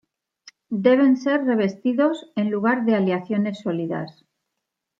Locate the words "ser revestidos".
1.17-2.25